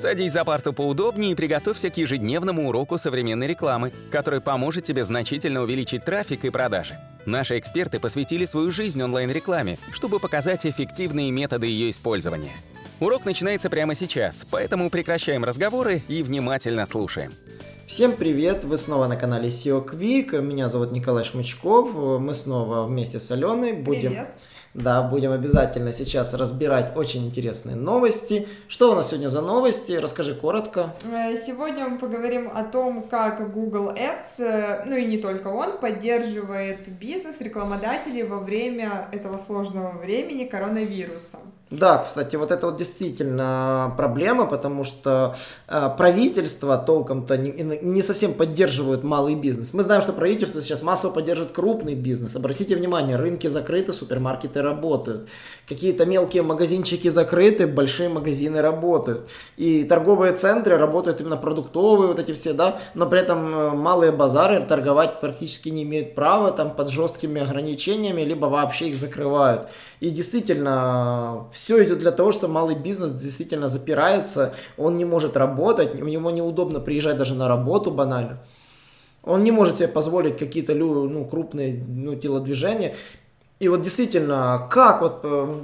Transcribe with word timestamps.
Садись 0.00 0.32
за 0.32 0.46
парту 0.46 0.72
поудобнее 0.72 1.32
и 1.32 1.34
приготовься 1.34 1.90
к 1.90 1.98
ежедневному 1.98 2.66
уроку 2.66 2.96
современной 2.96 3.46
рекламы, 3.46 3.92
который 4.10 4.40
поможет 4.40 4.84
тебе 4.84 5.04
значительно 5.04 5.60
увеличить 5.60 6.06
трафик 6.06 6.46
и 6.46 6.50
продажи. 6.50 6.98
Наши 7.26 7.58
эксперты 7.58 8.00
посвятили 8.00 8.46
свою 8.46 8.70
жизнь 8.70 9.02
онлайн-рекламе, 9.02 9.76
чтобы 9.92 10.18
показать 10.18 10.64
эффективные 10.64 11.30
методы 11.30 11.66
ее 11.66 11.90
использования. 11.90 12.52
Урок 12.98 13.26
начинается 13.26 13.68
прямо 13.68 13.94
сейчас, 13.94 14.46
поэтому 14.50 14.88
прекращаем 14.88 15.44
разговоры 15.44 16.00
и 16.08 16.22
внимательно 16.22 16.86
слушаем. 16.86 17.30
Всем 17.86 18.12
привет! 18.12 18.64
Вы 18.64 18.78
снова 18.78 19.06
на 19.06 19.16
канале 19.16 19.48
SEO 19.48 19.86
Quick. 19.86 20.40
Меня 20.40 20.70
зовут 20.70 20.92
Николай 20.92 21.24
Шмычков. 21.24 21.92
Мы 21.92 22.32
снова 22.32 22.86
вместе 22.86 23.20
с 23.20 23.30
Аленой 23.32 23.74
будем... 23.74 24.12
Привет. 24.12 24.34
Да, 24.74 25.02
будем 25.02 25.32
обязательно 25.32 25.92
сейчас 25.92 26.32
разбирать 26.32 26.96
очень 26.96 27.26
интересные 27.26 27.74
новости. 27.74 28.46
Что 28.68 28.92
у 28.92 28.94
нас 28.94 29.08
сегодня 29.08 29.28
за 29.28 29.40
новости? 29.40 29.94
Расскажи 29.94 30.32
коротко. 30.34 30.94
Э, 31.12 31.36
Сегодня 31.36 31.88
мы 31.88 31.98
поговорим 31.98 32.48
о 32.54 32.62
том, 32.62 33.02
как 33.02 33.52
Google 33.52 33.90
Ads, 33.90 34.38
э, 34.38 34.84
ну 34.86 34.94
и 34.96 35.06
не 35.06 35.18
только 35.18 35.48
он, 35.48 35.78
поддерживает 35.78 36.88
бизнес 36.88 37.40
рекламодателей 37.40 38.22
во 38.22 38.38
время 38.38 39.08
этого 39.10 39.38
сложного 39.38 39.98
времени 39.98 40.44
коронавируса. 40.44 41.38
Да, 41.70 41.98
кстати, 41.98 42.34
вот 42.34 42.50
это 42.50 42.66
вот 42.66 42.78
действительно 42.78 43.94
проблема, 43.96 44.46
потому 44.46 44.82
что 44.82 45.36
э, 45.68 45.88
правительство 45.96 46.76
толком-то 46.76 47.36
не, 47.36 47.52
не 47.80 48.02
совсем 48.02 48.34
поддерживают 48.34 49.04
малый 49.04 49.36
бизнес. 49.36 49.72
Мы 49.72 49.84
знаем, 49.84 50.02
что 50.02 50.12
правительство 50.12 50.60
сейчас 50.60 50.82
массово 50.82 51.12
поддерживает 51.12 51.52
крупный 51.52 51.94
бизнес. 51.94 52.34
Обратите 52.34 52.74
внимание, 52.74 53.14
рынки 53.14 53.46
закрыты, 53.46 53.92
супермаркеты 53.92 54.62
работают. 54.62 55.28
Какие-то 55.68 56.06
мелкие 56.06 56.42
магазинчики 56.42 57.06
закрыты, 57.06 57.68
большие 57.68 58.08
магазины 58.08 58.60
работают. 58.60 59.28
И 59.56 59.84
торговые 59.84 60.32
центры 60.32 60.76
работают 60.76 61.20
именно 61.20 61.36
продуктовые, 61.36 62.08
вот 62.08 62.18
эти 62.18 62.32
все, 62.32 62.52
да, 62.52 62.80
но 62.94 63.06
при 63.06 63.20
этом 63.20 63.54
э, 63.54 63.70
малые 63.76 64.10
базары 64.10 64.66
торговать 64.66 65.20
практически 65.20 65.68
не 65.68 65.84
имеют 65.84 66.16
права, 66.16 66.50
там 66.50 66.74
под 66.74 66.90
жесткими 66.90 67.40
ограничениями, 67.40 68.22
либо 68.22 68.46
вообще 68.46 68.88
их 68.88 68.96
закрывают. 68.96 69.68
И 70.00 70.08
действительно, 70.08 71.46
все 71.60 71.84
идет 71.84 71.98
для 71.98 72.10
того, 72.10 72.32
что 72.32 72.48
малый 72.48 72.74
бизнес 72.74 73.12
действительно 73.12 73.68
запирается, 73.68 74.54
он 74.78 74.96
не 74.96 75.04
может 75.04 75.36
работать, 75.36 76.00
у 76.00 76.06
него 76.06 76.30
неудобно 76.30 76.80
приезжать 76.80 77.18
даже 77.18 77.34
на 77.34 77.48
работу 77.48 77.90
банально. 77.90 78.42
Он 79.24 79.42
не 79.42 79.50
может 79.50 79.76
себе 79.76 79.88
позволить 79.88 80.38
какие-то 80.38 80.74
ну, 80.74 81.22
крупные 81.26 81.84
ну, 81.86 82.14
телодвижения. 82.16 82.94
И 83.60 83.68
вот 83.68 83.82
действительно, 83.82 84.66
как 84.70 85.02
вот 85.02 85.20
э, 85.22 85.54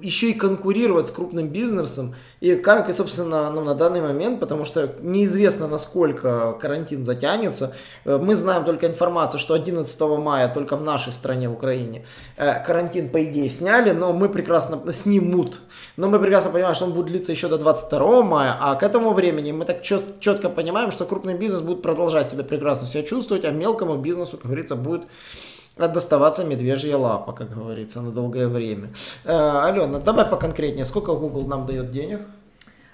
еще 0.00 0.30
и 0.30 0.32
конкурировать 0.32 1.08
с 1.08 1.10
крупным 1.10 1.50
бизнесом, 1.50 2.14
и 2.40 2.54
как, 2.54 2.88
и, 2.88 2.94
собственно, 2.94 3.50
ну, 3.50 3.60
на 3.60 3.74
данный 3.74 4.00
момент, 4.00 4.40
потому 4.40 4.64
что 4.64 4.96
неизвестно, 5.02 5.68
насколько 5.68 6.54
карантин 6.54 7.04
затянется. 7.04 7.74
Э, 8.06 8.16
мы 8.16 8.36
знаем 8.36 8.64
только 8.64 8.86
информацию, 8.86 9.38
что 9.38 9.52
11 9.52 10.00
мая 10.18 10.48
только 10.48 10.76
в 10.76 10.82
нашей 10.82 11.12
стране, 11.12 11.50
в 11.50 11.52
Украине, 11.52 12.06
э, 12.38 12.64
карантин, 12.64 13.10
по 13.10 13.22
идее, 13.22 13.50
сняли, 13.50 13.90
но 13.90 14.14
мы 14.14 14.30
прекрасно 14.30 14.90
снимут. 14.90 15.60
Но 15.98 16.08
мы 16.08 16.18
прекрасно 16.18 16.52
понимаем, 16.52 16.74
что 16.74 16.86
он 16.86 16.92
будет 16.92 17.08
длиться 17.08 17.32
еще 17.32 17.48
до 17.48 17.58
22 17.58 18.22
мая, 18.22 18.56
а 18.58 18.76
к 18.76 18.82
этому 18.82 19.12
времени 19.12 19.52
мы 19.52 19.66
так 19.66 19.82
чет, 19.82 20.20
четко 20.20 20.48
понимаем, 20.48 20.90
что 20.90 21.04
крупный 21.04 21.34
бизнес 21.34 21.60
будет 21.60 21.82
продолжать 21.82 22.30
себя 22.30 22.44
прекрасно 22.44 22.86
себя 22.86 23.02
чувствовать, 23.02 23.44
а 23.44 23.50
мелкому 23.50 23.96
бизнесу, 23.98 24.38
как 24.38 24.46
говорится, 24.46 24.74
будет 24.74 25.02
доставаться 25.76 26.44
медвежья 26.44 26.96
лапа, 26.96 27.32
как 27.32 27.54
говорится, 27.54 28.00
на 28.02 28.10
долгое 28.10 28.48
время. 28.48 28.90
Э, 29.24 29.62
Алена, 29.64 29.98
давай 29.98 30.26
поконкретнее, 30.26 30.84
сколько 30.84 31.14
Google 31.14 31.46
нам 31.46 31.66
дает 31.66 31.90
денег? 31.90 32.20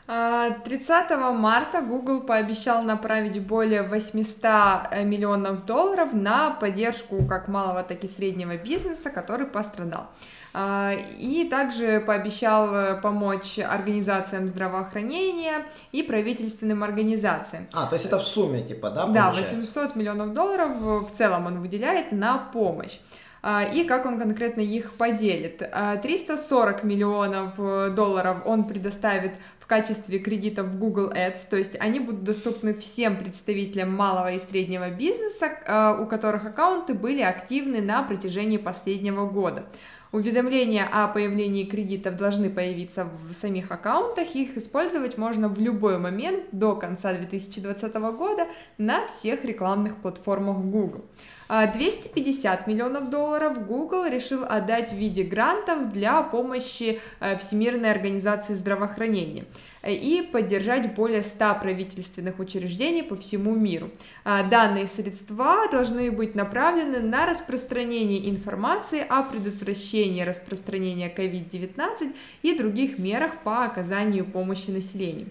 30 0.08 1.10
а, 1.10 1.32
марта 1.32 1.82
Google 1.82 2.22
пообещал 2.22 2.82
направить 2.82 3.46
более 3.46 3.82
800 3.82 4.42
э, 4.90 5.04
миллионов 5.04 5.66
долларов 5.66 6.14
на 6.14 6.50
поддержку 6.50 7.26
как 7.26 7.46
малого, 7.46 7.82
так 7.82 8.02
и 8.04 8.06
среднего 8.06 8.56
бизнеса, 8.56 9.10
который 9.10 9.46
пострадал. 9.46 10.06
А, 10.54 10.92
и 11.18 11.46
также 11.50 12.00
пообещал 12.00 12.74
э, 12.74 13.00
помочь 13.02 13.58
организациям 13.58 14.48
здравоохранения 14.48 15.66
и 15.92 16.02
правительственным 16.02 16.82
организациям. 16.82 17.66
А, 17.74 17.84
то 17.86 17.94
есть 17.94 18.06
это 18.06 18.16
в 18.16 18.26
сумме, 18.26 18.62
типа, 18.62 18.88
да? 18.88 19.06
Да, 19.08 19.30
800 19.30 19.94
миллионов 19.94 20.32
долларов 20.32 21.10
в 21.10 21.10
целом 21.12 21.44
он 21.44 21.60
выделяет 21.60 22.12
на 22.12 22.38
помощь 22.38 22.98
а, 23.42 23.62
и 23.62 23.84
как 23.84 24.06
он 24.06 24.18
конкретно 24.18 24.60
их 24.60 24.94
поделит. 24.94 25.62
340 26.02 26.82
а, 26.82 26.86
миллионов 26.86 27.54
э, 27.58 27.90
долларов 27.90 28.38
он 28.44 28.64
предоставит 28.64 29.34
качестве 29.68 30.18
кредитов 30.18 30.66
в 30.66 30.78
Google 30.78 31.12
Ads, 31.12 31.42
то 31.48 31.56
есть 31.56 31.76
они 31.78 32.00
будут 32.00 32.24
доступны 32.24 32.74
всем 32.74 33.16
представителям 33.16 33.94
малого 33.94 34.32
и 34.32 34.38
среднего 34.40 34.90
бизнеса, 34.90 35.96
у 36.00 36.06
которых 36.06 36.44
аккаунты 36.46 36.94
были 36.94 37.22
активны 37.22 37.80
на 37.80 38.02
протяжении 38.02 38.56
последнего 38.56 39.26
года. 39.26 39.66
Уведомления 40.10 40.88
о 40.90 41.06
появлении 41.08 41.64
кредитов 41.64 42.16
должны 42.16 42.48
появиться 42.48 43.08
в 43.28 43.34
самих 43.34 43.70
аккаунтах, 43.70 44.34
их 44.34 44.56
использовать 44.56 45.18
можно 45.18 45.50
в 45.50 45.58
любой 45.58 45.98
момент 45.98 46.44
до 46.50 46.74
конца 46.76 47.12
2020 47.12 47.94
года 48.16 48.46
на 48.78 49.06
всех 49.06 49.44
рекламных 49.44 49.96
платформах 49.96 50.56
Google. 50.58 51.04
250 51.48 52.60
а, 52.66 52.70
миллионов 52.70 53.10
долларов 53.10 53.66
Google 53.66 54.06
решил 54.06 54.44
отдать 54.44 54.92
в 54.92 54.96
виде 54.96 55.22
грантов 55.22 55.92
для 55.92 56.22
помощи 56.22 57.00
э, 57.20 57.36
Всемирной 57.38 57.90
организации 57.90 58.54
здравоохранения 58.54 59.44
и 59.86 60.28
поддержать 60.32 60.94
более 60.94 61.22
100 61.22 61.56
правительственных 61.62 62.38
учреждений 62.38 63.02
по 63.02 63.16
всему 63.16 63.54
миру. 63.54 63.90
А, 64.24 64.42
данные 64.42 64.86
средства 64.86 65.68
должны 65.70 66.10
быть 66.10 66.34
направлены 66.34 67.00
на 67.00 67.26
распространение 67.26 68.28
информации 68.28 69.04
о 69.08 69.22
предотвращении 69.22 70.22
распространения 70.22 71.12
COVID-19 71.14 72.14
и 72.42 72.56
других 72.56 72.98
мерах 72.98 73.42
по 73.42 73.64
оказанию 73.64 74.24
помощи 74.24 74.70
населению. 74.70 75.28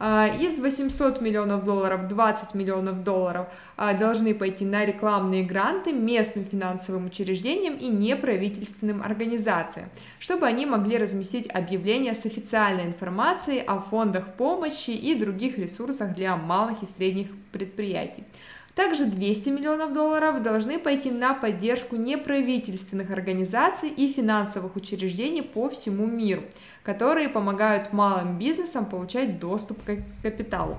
А, 0.00 0.28
из 0.28 0.60
800 0.60 1.20
миллионов 1.20 1.64
долларов 1.64 2.06
20 2.06 2.54
миллионов 2.54 3.02
долларов 3.02 3.48
а, 3.76 3.94
должны 3.94 4.32
пойти 4.32 4.64
на 4.64 4.84
рекламные 4.84 5.44
гранты 5.44 5.92
местным 5.92 6.44
финансовым 6.44 7.06
учреждениям 7.06 7.74
и 7.74 7.88
неправительственным 7.88 9.02
организациям, 9.02 9.88
чтобы 10.20 10.46
они 10.46 10.66
могли 10.66 10.98
разместить 10.98 11.50
объявления 11.52 12.14
с 12.14 12.24
официальной 12.26 12.84
информацией 12.84 13.60
о 13.66 13.80
фондах 13.80 14.34
помощи 14.34 14.90
и 14.90 15.16
других 15.16 15.58
ресурсах 15.58 16.14
для 16.14 16.36
малых 16.36 16.82
и 16.82 16.86
средних 16.86 17.28
предприятий. 17.50 18.24
Также 18.78 19.06
200 19.06 19.48
миллионов 19.48 19.92
долларов 19.92 20.40
должны 20.40 20.78
пойти 20.78 21.10
на 21.10 21.34
поддержку 21.34 21.96
неправительственных 21.96 23.10
организаций 23.10 23.88
и 23.88 24.12
финансовых 24.12 24.76
учреждений 24.76 25.42
по 25.42 25.68
всему 25.68 26.06
миру, 26.06 26.42
которые 26.84 27.28
помогают 27.28 27.92
малым 27.92 28.38
бизнесам 28.38 28.86
получать 28.86 29.40
доступ 29.40 29.82
к 29.82 29.96
капиталу. 30.22 30.78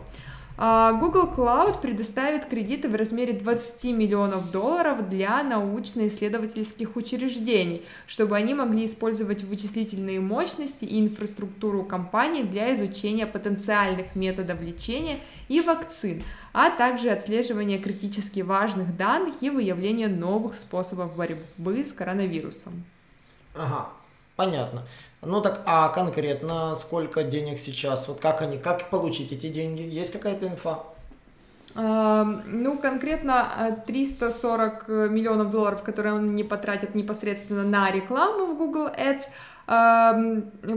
А, 0.61 0.93
Google 0.93 1.33
Cloud 1.35 1.81
предоставит 1.81 2.45
кредиты 2.45 2.87
в 2.87 2.95
размере 2.95 3.31
20 3.31 3.83
миллионов 3.93 4.51
долларов 4.51 5.07
для 5.07 5.41
научно-исследовательских 5.43 6.97
учреждений, 6.97 7.81
чтобы 8.07 8.35
они 8.35 8.53
могли 8.53 8.85
использовать 8.85 9.43
вычислительные 9.43 10.21
мощности 10.21 10.85
и 10.85 10.99
инфраструктуру 10.99 11.83
компаний 11.83 12.43
для 12.43 12.73
изучения 12.75 13.25
потенциальных 13.25 14.15
методов 14.15 14.61
лечения 14.61 15.19
и 15.49 15.61
вакцин, 15.61 16.23
а 16.53 16.69
также 16.69 17.09
отслеживания 17.09 17.79
критически 17.79 18.41
важных 18.41 18.95
данных 18.97 19.35
и 19.41 19.49
выявления 19.49 20.07
новых 20.07 20.55
способов 20.55 21.15
борьбы 21.15 21.83
с 21.83 21.93
коронавирусом. 21.93 22.85
Ага, 23.55 23.89
Понятно. 24.39 24.83
Ну 25.21 25.41
так, 25.41 25.63
а 25.65 25.89
конкретно 25.89 26.73
сколько 26.77 27.25
денег 27.25 27.59
сейчас? 27.59 28.07
Вот 28.07 28.21
как 28.21 28.41
они, 28.41 28.57
как 28.57 28.89
получить 28.89 29.33
эти 29.33 29.49
деньги? 29.49 29.81
Есть 29.81 30.13
какая-то 30.13 30.47
инфа? 30.47 30.79
Ну, 31.75 32.77
конкретно 32.81 33.83
340 33.85 34.87
миллионов 34.87 35.51
долларов, 35.51 35.83
которые 35.83 36.13
он 36.13 36.37
не 36.37 36.45
потратит 36.45 36.95
непосредственно 36.95 37.63
на 37.63 37.91
рекламу 37.91 38.45
в 38.45 38.57
Google 38.57 38.87
Ads, 38.87 39.23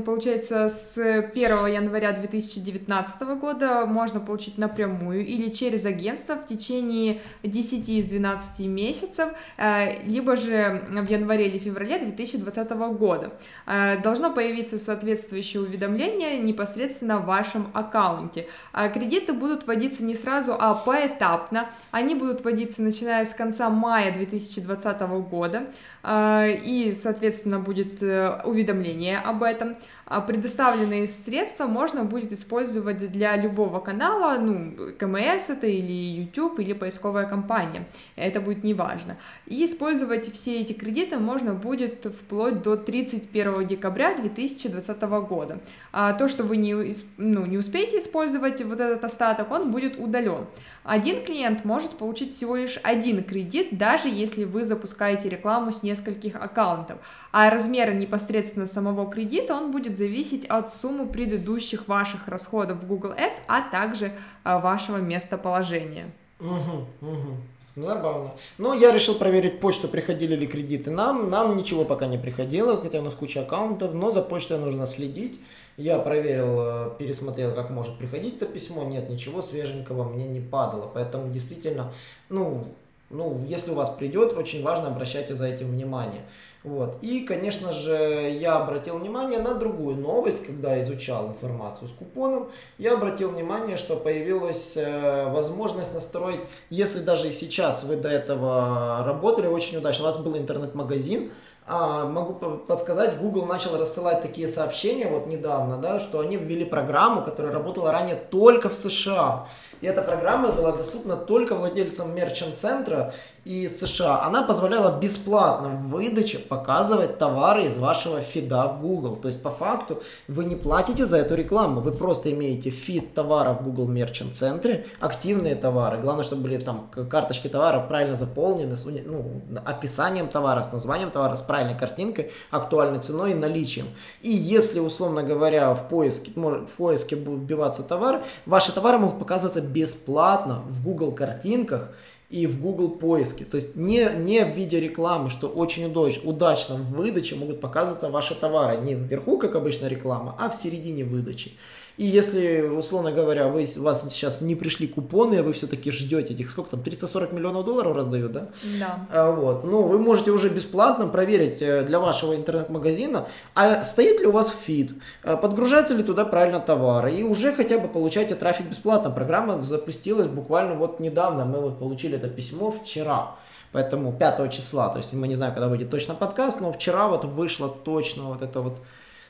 получается, 0.05 0.69
с 0.69 0.99
1 0.99 1.67
января 1.67 2.13
2019 2.13 3.23
года 3.41 3.87
можно 3.87 4.21
получить 4.21 4.59
напрямую 4.59 5.25
или 5.25 5.49
через 5.49 5.87
агентство 5.87 6.35
в 6.35 6.47
течение 6.47 7.23
10 7.43 7.89
из 7.89 8.05
12 8.05 8.67
месяцев, 8.67 9.31
э, 9.57 10.03
либо 10.05 10.37
же 10.37 10.85
в 10.91 11.09
январе 11.09 11.49
или 11.49 11.59
феврале 11.59 12.01
2020 12.01 12.71
года. 12.99 13.33
Э, 13.67 13.97
должно 14.03 14.31
появиться 14.31 14.77
соответствующее 14.77 15.63
уведомление 15.63 16.39
непосредственно 16.39 17.19
в 17.19 17.25
вашем 17.25 17.69
аккаунте. 17.73 18.47
Э, 18.75 18.91
кредиты 18.91 19.33
будут 19.33 19.67
вводиться 19.67 20.05
не 20.05 20.15
сразу, 20.15 20.55
а 20.59 20.75
поэтапно. 20.75 21.67
Они 21.93 22.15
будут 22.15 22.45
вводиться 22.45 22.83
начиная 22.83 23.25
с 23.25 23.33
конца 23.33 23.71
мая 23.71 24.13
2020 24.13 25.01
года, 25.23 25.67
и, 26.05 26.97
соответственно, 27.01 27.61
будет 27.61 28.03
уведомление 28.03 28.82
об 29.25 29.43
этом. 29.43 29.77
А 30.13 30.21
предоставленные 30.21 31.07
средства 31.07 31.67
можно 31.67 32.05
будет 32.05 32.33
использовать 32.33 32.99
для 33.13 33.35
любого 33.37 33.81
канала, 33.81 34.39
ну, 34.39 34.93
КМС 34.99 35.49
это 35.49 35.67
или 35.67 35.93
YouTube, 35.93 36.59
или 36.59 36.75
поисковая 36.75 37.25
компания, 37.27 37.87
это 38.17 38.43
будет 38.43 38.63
неважно. 38.63 39.17
И 39.47 39.65
использовать 39.65 40.31
все 40.31 40.61
эти 40.61 40.75
кредиты 40.75 41.19
можно 41.19 41.55
будет 41.55 42.05
вплоть 42.05 42.63
до 42.63 42.77
31 42.77 43.67
декабря 43.67 44.15
2020 44.15 45.03
года. 45.03 45.61
А 45.93 46.13
то, 46.13 46.29
что 46.29 46.43
вы 46.43 46.59
не, 46.59 46.75
ну, 47.17 47.47
не 47.47 47.57
успеете 47.57 47.99
использовать 47.99 48.61
вот 48.63 48.81
этот 48.81 49.03
остаток, 49.05 49.51
он 49.51 49.71
будет 49.71 49.99
удален. 49.99 50.47
Один 50.85 51.25
клиент 51.25 51.65
может 51.65 51.93
получить 51.93 52.35
всего 52.35 52.57
лишь 52.57 52.79
один 52.83 53.23
кредит, 53.23 53.79
даже 53.79 54.09
если 54.09 54.45
вы 54.45 54.65
запускаете 54.65 55.29
рекламу 55.29 55.73
с 55.73 55.83
нескольких 55.83 56.35
аккаунтов, 56.35 56.99
а 57.31 57.49
размер 57.51 57.95
непосредственно 57.95 58.67
самого 58.73 59.11
кредита, 59.11 59.55
он 59.55 59.71
будет 59.71 59.99
зависеть 59.99 60.47
от 60.47 60.73
суммы 60.73 61.07
предыдущих 61.07 61.89
ваших 61.89 62.29
расходов 62.29 62.79
в 62.79 62.87
Google 62.87 63.11
Ads, 63.11 63.41
а 63.47 63.63
также 63.71 64.13
а, 64.45 64.59
вашего 64.59 64.97
местоположения. 64.97 66.07
Угу, 66.41 67.09
угу. 67.09 67.37
Забавно. 67.77 68.33
Но 68.59 68.75
я 68.75 68.93
решил 68.93 69.15
проверить 69.15 69.61
почту, 69.61 69.89
приходили 69.89 70.37
ли 70.37 70.47
кредиты 70.47 70.91
нам. 70.91 71.31
Нам 71.31 71.57
ничего 71.57 71.85
пока 71.85 72.07
не 72.07 72.19
приходило, 72.19 72.81
хотя 72.81 72.99
у 72.99 73.03
нас 73.03 73.15
куча 73.15 73.43
аккаунтов, 73.43 73.95
но 73.95 74.13
за 74.13 74.21
почтой 74.21 74.59
нужно 74.59 74.87
следить. 74.87 75.41
Я 75.79 75.99
проверил, 75.99 76.61
э, 76.61 76.91
пересмотрел, 76.99 77.55
как 77.55 77.71
может 77.71 77.97
приходить 77.97 78.37
это 78.37 78.47
письмо. 78.47 78.85
Нет, 78.85 79.09
ничего 79.09 79.41
свеженького 79.41 80.05
мне 80.05 80.27
не 80.27 80.41
падало. 80.41 80.91
Поэтому 80.93 81.33
действительно, 81.33 81.93
ну, 82.29 82.67
ну, 83.13 83.45
если 83.47 83.71
у 83.71 83.75
вас 83.75 83.91
придет, 83.91 84.37
очень 84.37 84.63
важно 84.63 84.89
обращайте 84.89 85.35
за 85.35 85.47
этим 85.47 85.71
внимание. 85.71 86.23
Вот. 86.65 86.99
И, 87.03 87.21
конечно 87.21 87.73
же, 87.73 87.95
я 88.41 88.57
обратил 88.57 88.97
внимание 88.99 89.41
на 89.41 89.55
другую 89.55 89.97
новость, 89.97 90.47
когда 90.47 90.81
изучал 90.81 91.29
информацию 91.29 91.89
с 91.89 91.91
купоном. 91.93 92.51
Я 92.79 92.95
обратил 92.95 93.31
внимание, 93.31 93.77
что 93.77 93.97
появилась 93.97 94.77
э, 94.77 95.29
возможность 95.31 95.93
настроить, 95.93 96.41
если 96.71 97.01
даже 97.01 97.29
и 97.29 97.33
сейчас 97.33 97.83
вы 97.83 97.97
до 97.97 98.09
этого 98.09 99.05
работали 99.05 99.49
очень 99.49 99.79
удачно, 99.79 100.05
у 100.05 100.07
вас 100.07 100.19
был 100.19 100.37
интернет-магазин, 100.37 101.33
а, 101.65 102.07
могу 102.07 102.35
подсказать, 102.57 103.19
Google 103.19 103.47
начал 103.47 103.77
рассылать 103.79 104.21
такие 104.21 104.49
сообщения 104.49 105.07
вот 105.07 105.29
недавно, 105.29 105.77
да, 105.79 106.01
что 106.01 106.19
они 106.19 106.37
ввели 106.37 106.65
программу, 106.65 107.23
которая 107.23 107.53
работала 107.53 107.93
ранее 107.93 108.17
только 108.17 108.69
в 108.69 108.77
США. 108.77 109.47
И 109.83 109.87
эта 109.87 110.01
программа 110.01 110.53
была 110.53 110.71
доступна 110.73 111.17
только 111.17 111.57
владельцам 111.57 112.15
мерчант-центра 112.15 113.13
из 113.45 113.81
США. 113.81 114.23
Она 114.23 114.45
позволяла 114.45 114.97
бесплатно 115.01 115.71
в 115.71 115.89
выдаче 115.89 116.39
показывать 116.39 117.19
товары 117.19 117.65
из 117.65 117.77
вашего 117.77 118.21
фида 118.21 118.69
в 118.69 118.81
Google. 118.81 119.17
То 119.17 119.27
есть 119.27 119.43
по 119.43 119.51
факту 119.51 120.01
вы 120.29 120.45
не 120.45 120.55
платите 120.55 121.05
за 121.05 121.19
эту 121.19 121.35
рекламу, 121.35 121.81
вы 121.81 121.91
просто 121.91 122.31
имеете 122.31 122.71
фид 122.71 123.13
товара 123.13 123.55
в 123.55 123.65
Google 123.65 123.91
Merchant 123.91 124.33
центре, 124.33 124.87
активные 125.01 125.57
товары. 125.57 125.99
Главное, 125.99 126.23
чтобы 126.23 126.43
были 126.43 126.59
там 126.59 126.89
карточки 127.11 127.49
товара 127.49 127.81
правильно 127.81 128.15
заполнены, 128.15 128.77
с 128.77 128.85
ну, 128.85 129.43
описанием 129.65 130.29
товара, 130.29 130.63
с 130.63 130.73
названием 130.73 131.11
товара, 131.11 131.35
с 131.35 131.43
правильной 131.53 131.77
картинкой, 131.77 132.31
актуальной 132.51 133.01
ценой 133.01 133.33
и 133.33 133.35
наличием. 133.35 133.89
И 134.23 134.31
если, 134.31 134.81
условно 134.81 135.23
говоря, 135.23 135.75
в 135.75 135.87
поиске, 135.91 136.33
в 136.35 136.67
поиске 136.79 137.15
будет 137.15 137.41
вбиваться 137.41 137.83
товар, 137.83 138.23
ваши 138.47 138.73
товары 138.73 138.97
могут 138.97 139.19
показываться 139.19 139.61
бесплатно 139.61 140.63
в 140.67 140.83
Google 140.83 141.13
картинках, 141.13 141.91
и 142.31 142.47
в 142.47 142.63
Google 142.63 142.89
поиске. 142.89 143.45
То 143.45 143.57
есть 143.57 143.77
не, 143.77 144.11
не 144.17 144.43
в 144.47 144.57
виде 144.57 144.81
рекламы, 144.81 145.29
что 145.29 145.49
очень 145.49 145.85
удачно 145.85 146.77
в 146.77 146.93
выдаче 146.95 147.35
могут 147.35 147.61
показываться 147.61 148.09
ваши 148.09 148.35
товары. 148.35 148.79
Не 148.79 148.95
вверху, 148.95 149.37
как 149.37 149.55
обычно 149.55 149.87
реклама, 149.87 150.35
а 150.41 150.49
в 150.49 150.55
середине 150.55 151.05
выдачи. 151.05 151.53
И 151.99 152.07
если, 152.07 152.63
условно 152.63 153.13
говоря, 153.13 153.49
вы, 153.49 153.67
у 153.77 153.83
вас 153.83 154.03
сейчас 154.11 154.41
не 154.41 154.55
пришли 154.55 154.87
купоны, 154.87 155.37
а 155.37 155.43
вы 155.43 155.53
все-таки 155.53 155.91
ждете 155.91 156.33
этих, 156.33 156.51
сколько 156.51 156.71
там, 156.71 156.81
340 156.81 157.33
миллионов 157.33 157.65
долларов 157.65 157.95
раздают, 157.95 158.33
да? 158.33 158.49
Да. 158.79 159.07
А, 159.11 159.31
вот, 159.31 159.65
ну, 159.65 159.83
вы 159.83 159.99
можете 159.99 160.31
уже 160.31 160.49
бесплатно 160.49 161.07
проверить 161.07 161.61
э, 161.61 161.85
для 161.85 162.01
вашего 162.01 162.35
интернет-магазина, 162.35 163.27
а 163.55 163.83
стоит 163.83 164.21
ли 164.21 164.27
у 164.27 164.33
вас 164.33 164.55
фид, 164.65 164.93
а 165.23 165.37
подгружаются 165.37 165.95
ли 165.95 166.03
туда 166.03 166.25
правильно 166.25 166.61
товары, 166.61 167.15
и 167.15 167.23
уже 167.23 167.53
хотя 167.53 167.79
бы 167.79 167.89
получаете 167.89 168.35
трафик 168.35 168.67
бесплатно. 168.67 169.11
Программа 169.11 169.61
запустилась 169.61 170.29
буквально 170.29 170.75
вот 170.75 170.99
недавно, 170.99 171.45
мы 171.45 171.61
вот 171.61 171.79
получили 171.79 172.17
это 172.17 172.29
письмо 172.29 172.71
вчера. 172.71 173.37
Поэтому 173.73 174.13
5 174.13 174.53
числа, 174.53 174.91
то 174.91 174.99
есть 174.99 175.15
мы 175.15 175.27
не 175.29 175.35
знаем, 175.35 175.55
когда 175.55 175.69
выйдет 175.69 175.91
точно 175.91 176.15
подкаст, 176.15 176.61
но 176.61 176.73
вчера 176.73 177.09
вот 177.09 177.25
вышло 177.25 177.69
точно 177.69 178.25
вот 178.25 178.43
это 178.43 178.61
вот 178.61 178.79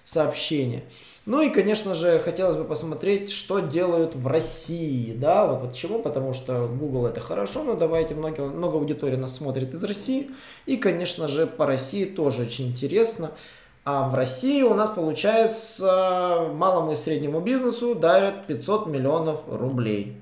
сообщение. 0.05 0.85
Ну 1.25 1.41
и, 1.41 1.51
конечно 1.51 1.95
же, 1.95 2.19
хотелось 2.19 2.57
бы 2.57 2.65
посмотреть, 2.65 3.31
что 3.31 3.61
делают 3.61 4.17
в 4.17 4.27
России, 4.27 5.13
да, 5.13 5.47
вот 5.47 5.71
почему, 5.71 6.01
потому 6.01 6.33
что 6.33 6.67
Google 6.67 7.07
это 7.07 7.21
хорошо, 7.21 7.63
но 7.63 7.75
давайте, 7.75 8.17
много, 8.17 8.47
много 8.47 8.79
аудитории 8.79 9.15
нас 9.15 9.37
смотрит 9.37 9.73
из 9.73 9.85
России, 9.85 10.31
и, 10.67 10.77
конечно 10.77 11.29
же, 11.29 11.47
по 11.47 11.65
России 11.65 12.07
тоже 12.07 12.43
очень 12.43 12.69
интересно. 12.69 13.31
А 13.85 14.09
в 14.09 14.15
России 14.15 14.63
у 14.63 14.75
нас, 14.75 14.91
получается, 14.91 16.51
малому 16.55 16.93
и 16.93 16.97
среднему 16.97 17.41
бизнесу 17.41 17.95
дарят 17.95 18.47
500 18.47 18.87
миллионов 18.87 19.41
рублей. 19.49 20.21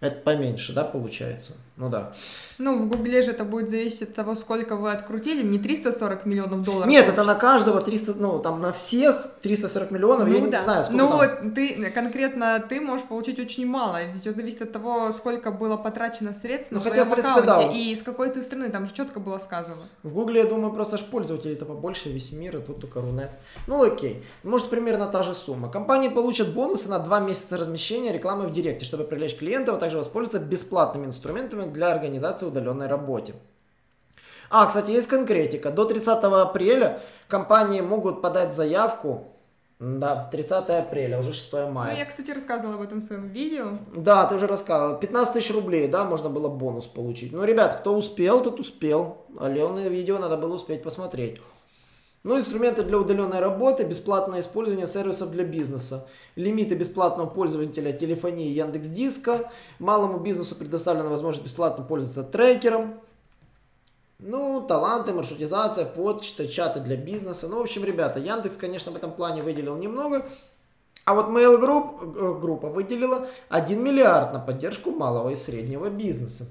Это 0.00 0.20
поменьше, 0.20 0.72
да, 0.72 0.84
получается? 0.84 1.56
Ну 1.78 1.88
да. 1.88 2.12
Ну, 2.58 2.76
в 2.76 2.88
Гугле 2.88 3.22
же 3.22 3.30
это 3.30 3.44
будет 3.44 3.68
зависеть 3.68 4.02
от 4.02 4.14
того, 4.14 4.34
сколько 4.34 4.74
вы 4.74 4.90
открутили, 4.90 5.46
не 5.46 5.60
340 5.60 6.26
миллионов 6.26 6.64
долларов. 6.64 6.90
Нет, 6.90 7.08
это 7.08 7.22
на 7.22 7.36
каждого 7.36 7.80
300, 7.80 8.14
ну, 8.14 8.40
там 8.40 8.60
на 8.60 8.72
всех 8.72 9.28
340 9.42 9.92
миллионов, 9.92 10.26
ну, 10.26 10.34
я 10.34 10.40
да. 10.40 10.58
не 10.58 10.64
знаю, 10.64 10.84
сколько 10.84 11.04
Ну, 11.04 11.08
там. 11.08 11.18
вот 11.18 11.54
ты, 11.54 11.90
конкретно 11.92 12.58
ты 12.68 12.80
можешь 12.80 13.06
получить 13.06 13.38
очень 13.38 13.64
мало, 13.64 14.00
все 14.20 14.32
зависит 14.32 14.62
от 14.62 14.72
того, 14.72 15.12
сколько 15.12 15.52
было 15.52 15.76
потрачено 15.76 16.32
средств 16.32 16.72
ну, 16.72 16.78
на 16.78 16.84
хотя, 16.84 17.04
в 17.04 17.12
принципе, 17.12 17.40
аккаунте, 17.40 17.68
да. 17.68 17.72
и 17.72 17.92
из 17.92 18.02
какой 18.02 18.30
ты 18.30 18.42
страны, 18.42 18.70
там 18.70 18.86
же 18.86 18.92
четко 18.92 19.20
было 19.20 19.38
сказано. 19.38 19.82
В 20.02 20.12
Гугле, 20.12 20.40
я 20.40 20.46
думаю, 20.46 20.72
просто 20.72 20.98
ж 20.98 21.02
пользователей-то 21.02 21.64
побольше, 21.64 22.08
весь 22.08 22.32
мир, 22.32 22.56
и 22.56 22.60
тут 22.60 22.80
только 22.80 23.00
Рунет. 23.00 23.30
Ну, 23.68 23.84
окей, 23.84 24.24
может, 24.42 24.68
примерно 24.68 25.06
та 25.06 25.22
же 25.22 25.32
сумма. 25.32 25.70
Компании 25.70 26.08
получат 26.08 26.48
бонусы 26.52 26.88
на 26.88 26.98
2 26.98 27.20
месяца 27.20 27.56
размещения 27.56 28.12
рекламы 28.12 28.48
в 28.48 28.52
Директе, 28.52 28.84
чтобы 28.84 29.04
привлечь 29.04 29.36
клиентов, 29.36 29.76
а 29.76 29.78
также 29.78 29.98
воспользоваться 29.98 30.48
бесплатными 30.48 31.06
инструментами 31.06 31.67
для 31.72 31.92
организации 31.92 32.46
удаленной 32.46 32.86
работе. 32.86 33.34
А, 34.50 34.66
кстати, 34.66 34.90
есть 34.90 35.08
конкретика. 35.08 35.70
До 35.70 35.84
30 35.84 36.24
апреля 36.24 37.00
компании 37.28 37.80
могут 37.80 38.22
подать 38.22 38.54
заявку 38.54 39.28
да, 39.80 40.28
30 40.32 40.70
апреля, 40.70 41.20
уже 41.20 41.32
6 41.32 41.52
мая. 41.70 41.92
Ну, 41.92 41.98
я, 41.98 42.04
кстати, 42.04 42.32
рассказывала 42.32 42.74
об 42.76 42.82
этом 42.82 42.98
в 42.98 43.02
своем 43.02 43.28
видео. 43.28 43.78
Да, 43.94 44.26
ты 44.26 44.34
уже 44.34 44.48
рассказывала. 44.48 44.98
15 44.98 45.34
тысяч 45.34 45.54
рублей, 45.54 45.86
да, 45.86 46.04
можно 46.04 46.28
было 46.28 46.48
бонус 46.48 46.86
получить. 46.86 47.32
Ну, 47.32 47.44
ребят, 47.44 47.78
кто 47.78 47.94
успел, 47.94 48.40
тот 48.42 48.58
успел. 48.58 49.18
Алены 49.38 49.88
видео 49.88 50.18
надо 50.18 50.36
было 50.36 50.54
успеть 50.54 50.82
посмотреть. 50.82 51.40
Ну, 52.24 52.36
инструменты 52.36 52.82
для 52.82 52.98
удаленной 52.98 53.38
работы, 53.38 53.84
бесплатное 53.84 54.40
использование 54.40 54.86
сервисов 54.86 55.30
для 55.30 55.44
бизнеса, 55.44 56.06
лимиты 56.34 56.74
бесплатного 56.74 57.28
пользователя 57.28 57.92
телефонии 57.92 58.48
Яндекс 58.48 58.88
Диска, 58.88 59.50
малому 59.78 60.18
бизнесу 60.18 60.56
предоставлена 60.56 61.08
возможность 61.08 61.46
бесплатно 61.46 61.84
пользоваться 61.84 62.24
трекером, 62.24 63.00
ну, 64.18 64.60
таланты, 64.60 65.12
маршрутизация, 65.12 65.84
почта, 65.84 66.48
чаты 66.48 66.80
для 66.80 66.96
бизнеса. 66.96 67.46
Ну, 67.46 67.58
в 67.58 67.62
общем, 67.62 67.84
ребята, 67.84 68.18
Яндекс, 68.18 68.56
конечно, 68.56 68.90
в 68.90 68.96
этом 68.96 69.12
плане 69.12 69.42
выделил 69.42 69.76
немного. 69.76 70.28
А 71.04 71.14
вот 71.14 71.28
Mail 71.28 71.60
Group, 71.60 72.16
э, 72.16 72.40
группа 72.40 72.68
выделила 72.68 73.28
1 73.48 73.80
миллиард 73.80 74.32
на 74.32 74.40
поддержку 74.40 74.90
малого 74.90 75.30
и 75.30 75.36
среднего 75.36 75.88
бизнеса. 75.88 76.46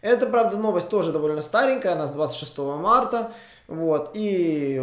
Это, 0.00 0.26
правда, 0.26 0.56
новость 0.56 0.88
тоже 0.88 1.12
довольно 1.12 1.42
старенькая, 1.42 1.92
она 1.92 2.08
с 2.08 2.12
26 2.12 2.76
марта. 2.76 3.32
Вот, 3.68 4.12
и 4.14 4.82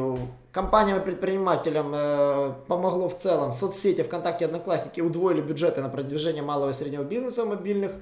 компаниям 0.51 1.00
и 1.00 1.04
предпринимателям 1.04 1.92
э, 1.92 2.54
помогло 2.68 3.10
в 3.10 3.18
целом. 3.18 3.51
Соцсети 3.51 4.04
ВКонтакте 4.04 4.46
Одноклассники 4.46 5.01
удвоили 5.01 5.42
бюджеты 5.42 5.82
на 5.82 5.89
продвижение 5.89 6.44
малого 6.44 6.70
и 6.70 6.74
среднего 6.74 7.04
бизнеса 7.04 7.46
мобильных 7.46 7.94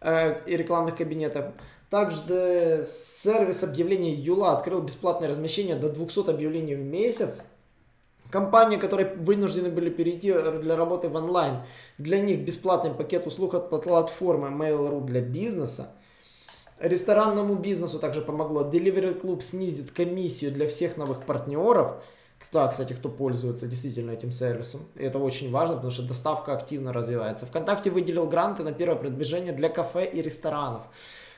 э, 0.00 0.40
и 0.46 0.56
рекламных 0.56 0.96
кабинетов. 0.96 1.52
Также 1.90 2.86
сервис 2.88 3.62
объявлений 3.62 4.14
Юла 4.14 4.56
открыл 4.56 4.80
бесплатное 4.80 5.28
размещение 5.28 5.76
до 5.76 5.90
200 5.90 6.30
объявлений 6.30 6.74
в 6.74 6.80
месяц. 6.80 7.44
Компании, 8.30 8.78
которые 8.78 9.12
вынуждены 9.16 9.68
были 9.68 9.90
перейти 9.90 10.32
для 10.32 10.74
работы 10.74 11.10
в 11.10 11.16
онлайн, 11.16 11.56
для 11.98 12.18
них 12.18 12.46
бесплатный 12.46 12.94
пакет 12.94 13.26
услуг 13.26 13.54
от 13.54 13.68
платформы 13.68 14.48
Mail.ru 14.48 15.04
для 15.04 15.20
бизнеса– 15.20 15.92
Ресторанному 16.80 17.56
бизнесу 17.56 17.98
также 17.98 18.22
помогло. 18.22 18.62
Delivery 18.62 19.20
Club 19.20 19.42
снизит 19.42 19.90
комиссию 19.90 20.50
для 20.52 20.66
всех 20.66 20.96
новых 20.96 21.24
партнеров. 21.24 22.02
Да, 22.52 22.66
кстати, 22.68 22.94
кто 22.94 23.10
пользуется 23.10 23.66
действительно 23.66 24.12
этим 24.12 24.32
сервисом. 24.32 24.80
И 24.96 25.04
это 25.04 25.18
очень 25.18 25.50
важно, 25.50 25.74
потому 25.74 25.92
что 25.92 26.02
доставка 26.08 26.54
активно 26.54 26.92
развивается. 26.92 27.44
ВКонтакте 27.44 27.90
выделил 27.90 28.26
гранты 28.26 28.62
на 28.62 28.72
первое 28.72 28.96
продвижение 28.96 29.52
для 29.52 29.68
кафе 29.68 30.06
и 30.06 30.22
ресторанов. 30.22 30.82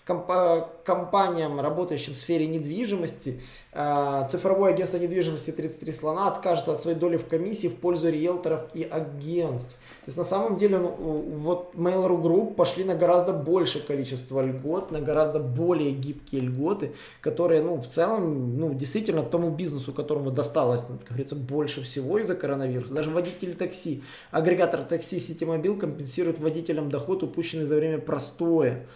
комп- 0.06 0.84
компаниям, 0.84 1.60
работающим 1.60 2.14
в 2.14 2.16
сфере 2.16 2.46
недвижимости, 2.46 3.40
э, 3.72 4.28
цифровое 4.30 4.74
агентство 4.74 4.98
недвижимости 4.98 5.52
33 5.52 5.92
слона 5.92 6.28
откажется 6.28 6.72
от 6.72 6.80
своей 6.80 6.96
доли 6.96 7.16
в 7.16 7.26
комиссии 7.28 7.68
в 7.68 7.76
пользу 7.76 8.10
риэлторов 8.10 8.66
и 8.74 8.82
агентств. 8.82 9.76
То 10.04 10.08
есть 10.08 10.18
на 10.18 10.24
самом 10.24 10.58
деле 10.58 10.78
ну, 10.78 10.88
вот 10.88 11.74
Mail.ru 11.76 12.20
Group 12.20 12.54
пошли 12.54 12.82
на 12.82 12.96
гораздо 12.96 13.32
большее 13.32 13.84
количество 13.84 14.44
льгот, 14.44 14.90
на 14.90 15.00
гораздо 15.00 15.38
более 15.38 15.92
гибкие 15.92 16.40
льготы, 16.40 16.92
которые 17.20 17.62
ну, 17.62 17.80
в 17.80 17.86
целом 17.86 18.58
ну, 18.58 18.74
действительно 18.74 19.22
тому 19.22 19.50
бизнесу, 19.50 19.92
которому 19.92 20.32
досталось, 20.32 20.82
ну, 20.88 20.98
как 20.98 21.10
говорится, 21.10 21.36
больше 21.36 21.82
всего 21.82 22.18
из-за 22.18 22.34
коронавируса. 22.34 22.94
Даже 22.94 23.10
водители 23.10 23.52
такси, 23.52 24.02
агрегатор 24.32 24.82
такси 24.82 25.20
Ситимобил 25.20 25.78
компенсирует 25.78 26.40
водителям 26.40 26.90
доход, 26.90 27.22
упущенный 27.22 27.64
за 27.64 27.76
время 27.76 27.98
простоя. 27.98 28.86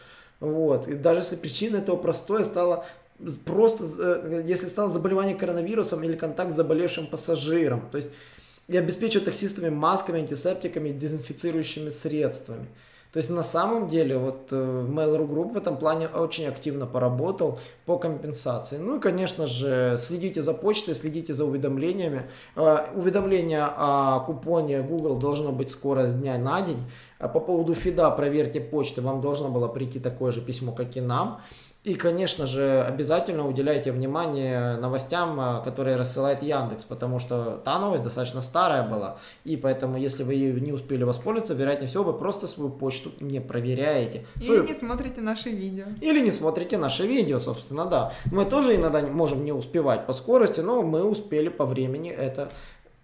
Вот. 0.40 0.88
И 0.88 0.94
даже 0.94 1.20
если 1.20 1.36
причиной 1.36 1.78
этого 1.78 1.96
простоя 1.96 2.42
стало 2.42 2.84
просто, 3.44 3.84
э, 3.98 4.42
если 4.44 4.66
стало 4.66 4.90
заболевание 4.90 5.36
коронавирусом 5.36 6.02
или 6.02 6.16
контакт 6.16 6.52
с 6.52 6.56
заболевшим 6.56 7.06
пассажиром. 7.06 7.88
То 7.92 7.96
есть 7.96 8.10
и 8.68 8.76
обеспечивают 8.76 9.24
таксистами 9.24 9.70
масками, 9.70 10.20
антисептиками, 10.20 10.90
дезинфицирующими 10.90 11.90
средствами. 11.90 12.68
То 13.12 13.18
есть 13.18 13.30
на 13.30 13.42
самом 13.42 13.88
деле 13.88 14.18
вот 14.18 14.48
э, 14.50 14.54
Mail.ru 14.56 15.26
Group 15.26 15.54
в 15.54 15.56
этом 15.56 15.78
плане 15.78 16.06
очень 16.08 16.44
активно 16.44 16.86
поработал 16.86 17.58
по 17.86 17.96
компенсации. 17.96 18.76
Ну 18.76 18.98
и, 18.98 19.00
конечно 19.00 19.46
же, 19.46 19.96
следите 19.98 20.42
за 20.42 20.52
почтой, 20.52 20.94
следите 20.94 21.32
за 21.32 21.46
уведомлениями. 21.46 22.28
Э, 22.56 22.88
уведомление 22.94 23.62
о 23.64 24.20
купоне 24.20 24.82
Google 24.82 25.16
должно 25.16 25.52
быть 25.52 25.70
скоро 25.70 26.06
с 26.08 26.14
дня 26.14 26.36
на 26.36 26.60
день. 26.60 26.82
А 27.18 27.28
по 27.28 27.40
поводу 27.40 27.74
фида 27.74 28.10
проверьте 28.10 28.60
почты, 28.60 29.00
вам 29.00 29.22
должно 29.22 29.48
было 29.48 29.68
прийти 29.68 29.98
такое 29.98 30.30
же 30.30 30.42
письмо, 30.42 30.72
как 30.72 30.94
и 30.96 31.00
нам. 31.00 31.40
И, 31.86 31.94
конечно 31.94 32.46
же, 32.46 32.82
обязательно 32.82 33.46
уделяйте 33.46 33.92
внимание 33.92 34.76
новостям, 34.78 35.38
э, 35.38 35.62
которые 35.62 35.94
рассылает 35.94 36.42
Яндекс, 36.42 36.82
потому 36.82 37.20
что 37.20 37.60
та 37.64 37.78
новость 37.78 38.02
достаточно 38.02 38.42
старая 38.42 38.82
была, 38.82 39.18
и 39.44 39.56
поэтому, 39.56 39.96
если 39.96 40.24
вы 40.24 40.34
ее 40.34 40.60
не 40.60 40.72
успели 40.72 41.04
воспользоваться, 41.04 41.54
вероятнее 41.54 41.86
всего, 41.86 42.02
вы 42.02 42.12
просто 42.14 42.48
свою 42.48 42.70
почту 42.70 43.12
не 43.20 43.40
проверяете. 43.40 44.26
Свою... 44.34 44.64
Или 44.64 44.68
не 44.68 44.74
смотрите 44.74 45.20
наши 45.20 45.50
видео. 45.50 45.84
Или 46.00 46.20
не 46.24 46.32
смотрите 46.32 46.76
наши 46.76 47.06
видео, 47.06 47.38
собственно, 47.38 47.86
да. 47.86 48.12
Мы 48.32 48.46
тоже 48.46 48.74
иногда 48.74 49.02
можем 49.02 49.44
не 49.44 49.52
успевать 49.52 50.06
по 50.06 50.12
скорости, 50.12 50.58
но 50.58 50.82
мы 50.82 51.04
успели 51.04 51.50
по 51.50 51.66
времени 51.66 52.10
это 52.10 52.50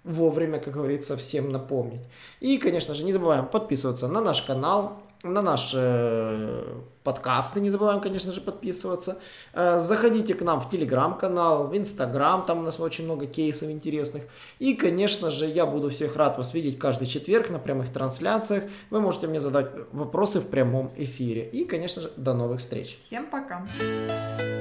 вовремя, 0.03 0.59
как 0.59 0.75
говорится, 0.75 1.17
всем 1.17 1.53
напомнить. 1.53 2.03
И, 2.41 2.59
конечно 2.59 2.95
же, 2.95 3.05
не 3.05 3.13
забываем 3.13 3.47
подписываться 3.47 4.09
на 4.09 4.21
наш 4.21 4.43
канал, 4.43 5.01
на 5.25 5.43
наши 5.43 5.77
э, 5.79 6.65
подкасты, 7.05 7.61
не 7.61 7.71
забываем, 7.71 8.01
конечно 8.01 8.33
же, 8.33 8.41
подписываться. 8.41 9.19
Э, 9.53 9.79
заходите 9.79 10.35
к 10.35 10.43
нам 10.43 10.61
в 10.61 10.69
телеграм-канал, 10.69 11.69
в 11.69 11.77
инстаграм, 11.77 12.45
там 12.45 12.59
у 12.59 12.63
нас 12.63 12.81
очень 12.81 13.05
много 13.05 13.27
кейсов 13.27 13.71
интересных. 13.71 14.25
И, 14.59 14.75
конечно 14.75 15.31
же, 15.31 15.47
я 15.47 15.67
буду 15.67 15.91
всех 15.91 16.17
рад 16.17 16.39
вас 16.39 16.55
видеть 16.55 16.79
каждый 16.79 17.07
четверг 17.07 17.51
на 17.51 17.59
прямых 17.59 17.93
трансляциях. 17.93 18.65
Вы 18.91 19.01
можете 19.01 19.27
мне 19.27 19.41
задать 19.41 19.67
вопросы 19.93 20.41
в 20.41 20.49
прямом 20.49 20.91
эфире. 20.97 21.49
И, 21.49 21.65
конечно 21.65 22.03
же, 22.03 22.11
до 22.17 22.35
новых 22.35 22.61
встреч. 22.61 22.99
Всем 23.05 23.27
пока. 23.27 23.67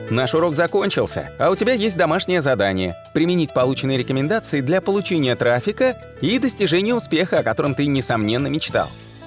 Наш 0.09 0.35
урок 0.35 0.55
закончился, 0.55 1.31
а 1.39 1.49
у 1.49 1.55
тебя 1.55 1.73
есть 1.73 1.97
домашнее 1.97 2.41
задание– 2.41 2.97
применить 3.13 3.53
полученные 3.53 3.97
рекомендации 3.97 4.59
для 4.59 4.81
получения 4.81 5.35
трафика 5.37 5.97
и 6.19 6.37
достижения 6.37 6.93
успеха, 6.93 7.39
о 7.39 7.43
котором 7.43 7.75
ты, 7.75 7.85
несомненно, 7.85 8.47
мечтал. 8.47 8.87